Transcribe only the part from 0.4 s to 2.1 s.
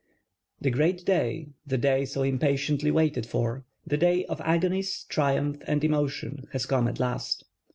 The great day. the day